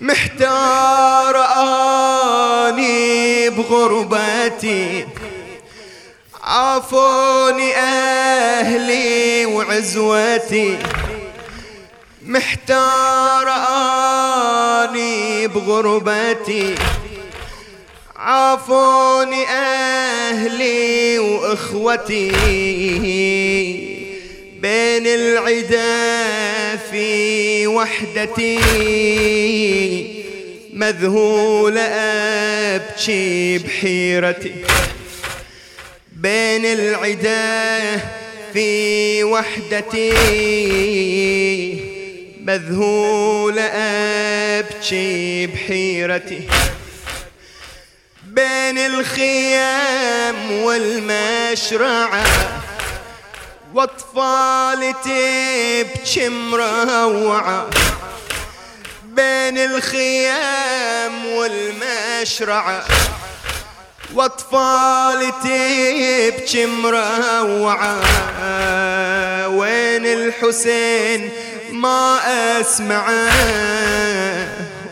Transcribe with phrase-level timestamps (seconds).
[0.00, 1.36] محتار
[2.68, 5.06] آني بغربتي.
[6.42, 10.78] عافوني أهلي وعزوتي.
[12.22, 13.48] محتار
[14.88, 16.74] آني بغربتي.
[18.16, 22.30] عافوني أهلي وأخوتي.
[24.60, 28.60] بين العدا في وحدتي.
[30.80, 34.54] مذهول أبكي بحيرتي
[36.12, 38.00] بين العدا
[38.52, 40.12] في وحدتي.
[42.40, 46.48] مذهول أبكي بحيرتي
[48.24, 52.24] بين الخيام والمشرعة
[53.74, 57.70] واطفال تبكي مروعة.
[59.50, 62.84] بين الخيام والمشرعة
[64.14, 67.98] واطفال تبكي مروعة
[69.48, 71.30] وين الحسين
[71.72, 72.18] ما
[72.60, 73.32] اسمعه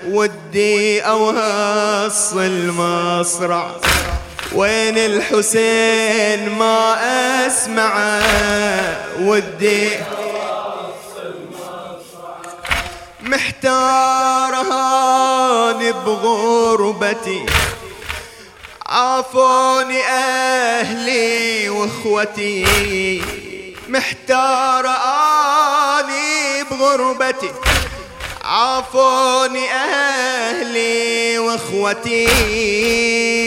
[0.09, 3.71] ودي أوصل المصرع
[4.55, 6.97] وين الحسين ما
[7.47, 8.23] اسمعه
[9.21, 9.91] ودي
[13.29, 17.47] محتار هاني بغربتي
[18.87, 23.23] عافوني أهلي وأخوتي.
[23.89, 24.87] محتار
[25.99, 27.51] آني بغربتي.
[28.45, 32.27] عافوني أهلي وأخوتي.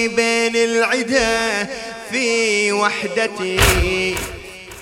[0.07, 1.67] بين العدا
[2.11, 4.15] في وحدتي.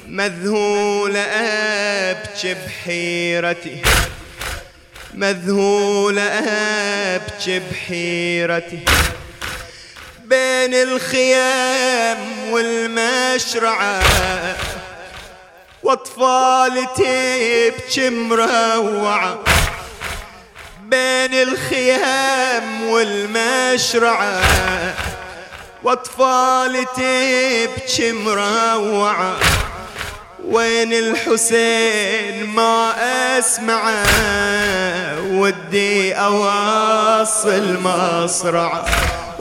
[0.09, 3.81] مذهول ابكي بحيرتي
[5.13, 8.85] مذهول ابكي بحيرتي
[10.25, 12.17] بين الخيام
[12.51, 14.03] والمشرعة
[15.83, 19.39] وأطفال تبكي مروعة
[20.83, 24.41] بين الخيام والمشرعة
[25.83, 29.35] وأطفال تبكي مروعة
[30.47, 32.93] وين الحسين ما
[33.39, 34.05] اسمعه
[35.31, 38.85] ودي اوصل مصرعه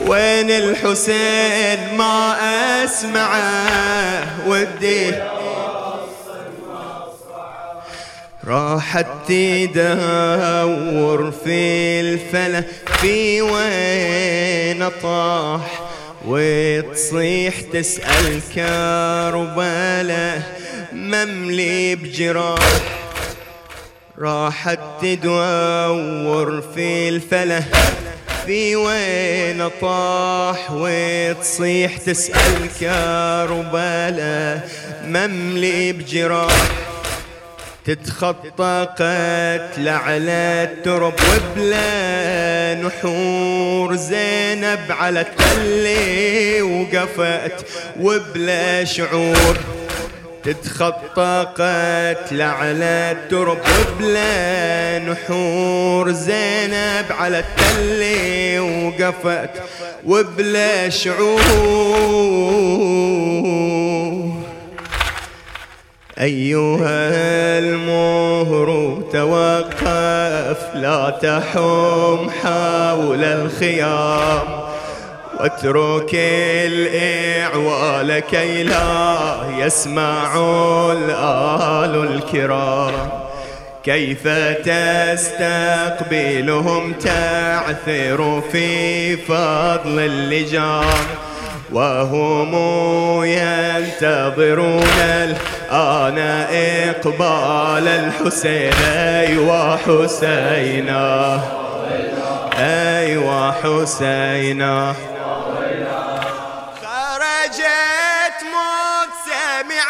[0.07, 2.37] وين الحسين ما
[2.85, 5.13] اسمعه ودي
[8.47, 12.63] راحت تدور في الفلا
[13.01, 15.83] في وين طاح
[16.27, 20.58] وتصيح تسأل كربلاء.
[21.09, 22.69] مملي بجراح.
[24.19, 27.63] راحت تدور في الفلا
[28.47, 34.69] في وين طاح وتصيح تسأل كربلاء
[35.05, 36.69] مملي بجراح.
[37.85, 43.97] تتخطى قتل على الترب وبلا نحور.
[43.97, 45.87] زينب على التل
[46.63, 47.67] وقفت
[48.01, 49.59] وبلا شعور.
[50.45, 56.13] تتخطى قتل على الترب وبلا نحور.
[56.13, 58.03] زينب على التل
[58.61, 59.51] وقفت
[60.07, 61.41] وبلا شعور.
[66.19, 67.09] أيها
[67.59, 74.58] المهر توقف لا تحوم حول الخيام.
[75.41, 76.11] واترك
[76.67, 79.17] الإعوال كي لا
[79.59, 80.37] يسمع
[80.93, 82.93] الآل الكرام.
[83.85, 84.29] كيف
[85.89, 91.07] تستقبلهم تعثر في فضل اللجام
[91.73, 92.55] وهم
[93.25, 96.19] ينتظرون الآن
[96.89, 98.73] إقبال الحسين.
[98.97, 101.41] أيوا حسينا.
[102.59, 104.95] أيوا حسينا.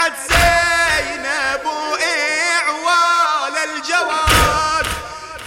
[0.09, 4.87] سمعت زينب وإعوال الجواد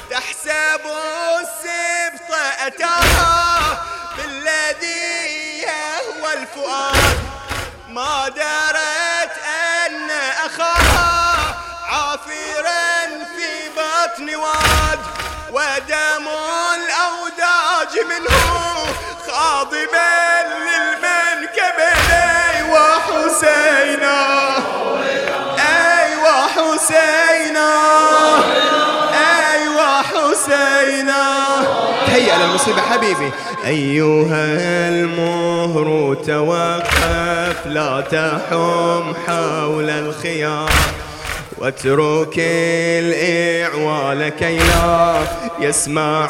[0.09, 0.85] تحسب
[1.39, 3.85] السبط أتاها
[4.17, 7.19] بالذي يهوى الفؤاد.
[7.89, 10.11] ما درت أن
[10.45, 14.99] أخاها عافرا في بطن واد.
[15.51, 16.27] ودم
[16.75, 18.95] الأوداج منه
[19.27, 21.01] خاضبا أيوا
[23.41, 24.55] حسينا
[25.57, 27.71] أيوا حسينا
[29.53, 31.23] أيوا حسينا
[32.07, 33.31] تحية للمصيبة حبيبي.
[33.65, 34.45] أيها
[34.89, 40.71] المهر توقف لا تحم حول الخيار.
[41.57, 45.15] واترك الإعوال كي لا
[45.59, 46.29] يسمع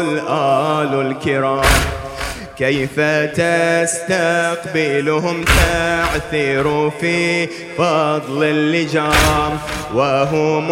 [0.00, 1.64] الآل الكرام.
[2.58, 3.00] كيف
[3.40, 7.46] تستقبلهم؟ تعثر في
[7.78, 9.58] فضل اللجام
[9.94, 10.68] وهم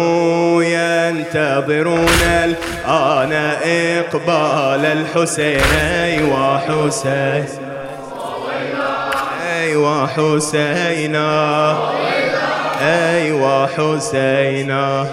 [0.61, 5.61] ينتظرون الآن إقبال الحسين
[6.03, 7.45] أيوا حسين
[9.59, 11.77] أيوا حسينا
[12.81, 15.07] أيوا حسينا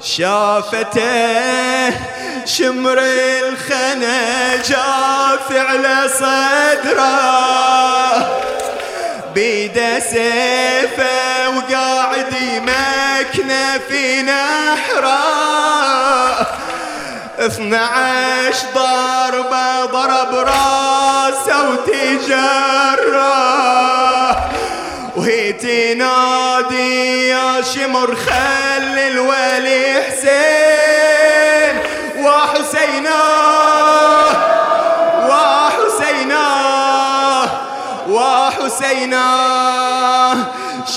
[0.00, 2.15] شافته
[2.46, 7.06] شمر الخنا جاف على صدره.
[9.34, 15.16] بيده سيفه وقاعد يمكنه في نحره.
[17.38, 23.16] اثنى عشر ضربة ضرب راسه وتجره.
[25.16, 30.95] وهي تنادي يا شمر خل الولي حسين.
[38.66, 39.26] وحسينا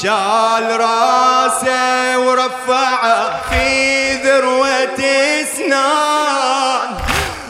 [0.01, 5.00] شال راسه ورفعه في ذروة
[5.44, 6.89] إسنان.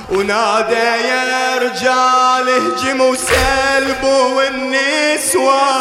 [0.09, 5.77] ونادى يا رجال اهجموا سلبوا والنسوان.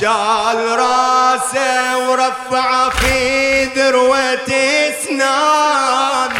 [0.00, 4.48] شال راسه ورفع في ذروة
[4.88, 6.30] إسنان.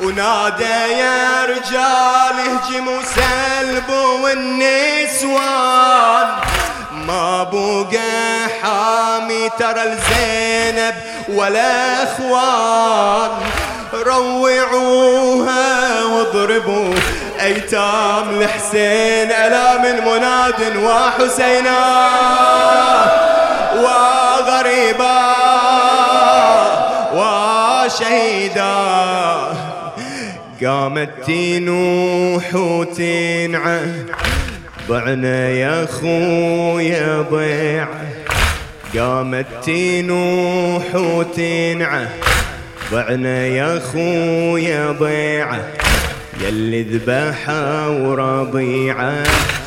[0.00, 6.26] ونادى يا رجال اهجموا سلبوا والنسوان.
[6.92, 10.94] ما بوقى حامي ترى الزينب
[11.28, 13.30] ولا اخوان.
[13.94, 16.94] روعوها واضربوا
[17.40, 22.08] ايتام الحسين الا من مناد وحسينا.
[23.76, 25.34] وغريبا
[27.84, 29.43] وشهيدا.
[30.62, 33.80] قامت تنوح وتنعى
[34.88, 37.88] ضعنا يا خويا ضيع
[38.96, 42.06] قامت تنوح وتنعى
[42.92, 45.68] ضعنا يا خويا ضيعه.
[46.40, 49.24] يلي ذبحة ورضيعة.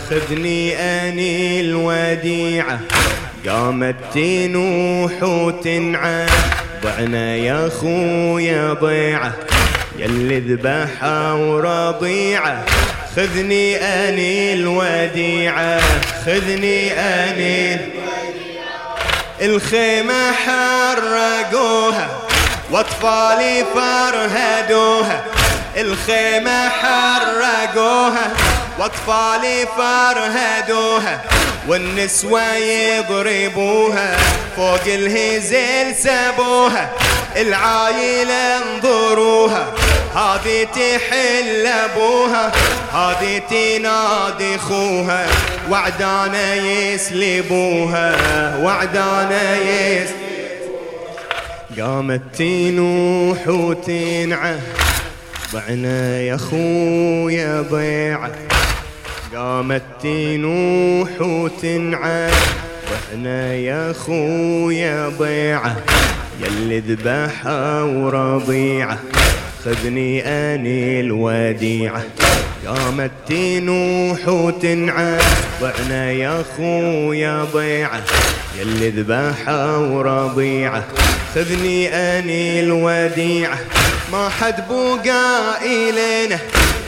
[0.10, 2.80] خذني أني الوديعة.
[3.48, 6.26] قامت تنوح وتنعى
[6.84, 9.34] ضعنا يا خويا ضيعة.
[9.98, 12.66] يلي ذبحة ورضيعة.
[13.16, 15.82] خذني أني الوديعة.
[16.26, 17.80] خذني أني
[19.42, 22.08] الخيمة حرقوها
[22.72, 25.24] وأطفالي فرهدوها.
[25.78, 28.32] الخيمة حرقوها
[28.80, 31.22] وأطفالي فرهدوها.
[31.68, 34.18] والنسوة يضربوها
[34.56, 36.90] فوق الهزل سبوها
[37.38, 39.74] العايلة انظروها.
[40.16, 42.52] هذه تحل أبوها
[42.94, 45.28] هذه تنادي خوها
[45.72, 48.16] وعدانا يسلبوها
[48.58, 50.28] وعدانا يسلبوها.
[51.80, 54.60] قامت تنوح وتنعه
[55.54, 58.32] ضعنا يا خويا ضيعة
[59.36, 62.32] قامت تنوح وتنعى
[62.90, 65.76] ضعنا يا خويا ضيعة
[66.42, 68.98] يلي ذبحها ورضيعة.
[69.66, 72.04] خذني آني الوديعة
[72.68, 75.18] قامت تنوح وتنعى
[75.62, 78.02] ضعنا يا خويا ضيعة.
[78.60, 80.84] يلي ذبحها ورضيعة
[81.36, 83.58] خذني آني الوديعة
[84.12, 86.40] ما حد بوقا إلينا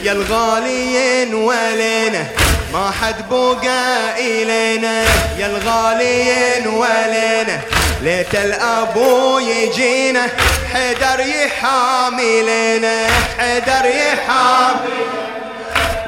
[0.04, 2.28] يا الغاليين ولينا.
[2.74, 5.04] ما حد بوقا إلينا
[5.40, 7.62] يا الغاليين ولينا.
[8.02, 10.28] ليت الأبو يجينا
[10.74, 14.90] حدر يحامي لنا حدر يحامي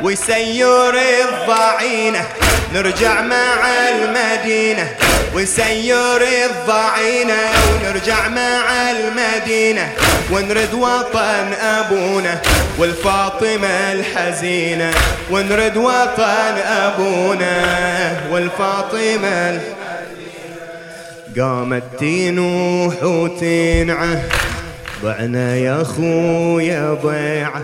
[0.02, 2.26] ويسير الضعينة
[2.74, 4.88] نرجع مع المدينة.
[5.36, 9.90] ونسير الضعينة ونرجع مع المدينة.
[10.32, 12.42] ونرد وطن أبونا
[12.78, 14.92] والفاطمة الحزينة.
[15.32, 17.56] ونرد وطن أبونا
[18.32, 19.60] والفاطمة
[21.40, 24.24] قامت تنوح وتنعه
[25.04, 27.64] ضعنا يا خويا ضيعه.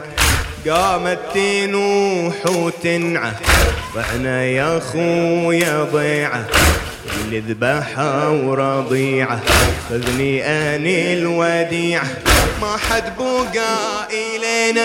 [0.70, 3.36] قامت تنوح وتنعه.
[3.96, 6.46] ضعنا يا خويا ضيعه.
[7.22, 9.40] اللي ذبحها ورضيعه.
[9.90, 12.08] خذني أني الوديعه.
[12.62, 14.82] ما حد بقى إليه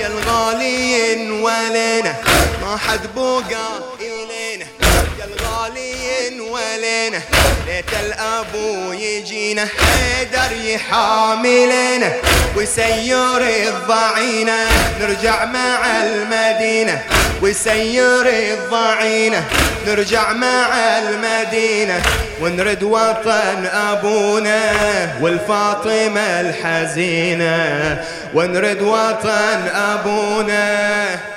[0.00, 2.14] يا الغاليين ولينا.
[2.62, 3.95] ما حد بقى
[5.26, 7.20] يا الغاليين ولينا
[7.66, 12.12] ليت الابو يجينا حيدر يحاملنا
[12.56, 14.68] ويسير الضعينة
[15.00, 17.02] نرجع مع المدينة
[17.42, 19.44] ويسير الضعينة
[19.86, 22.02] نرجع مع المدينة
[22.40, 24.60] ونرد وطن أبونا
[25.20, 28.04] والفاطمة الحزينة
[28.34, 31.35] ونرد وطن أبونا.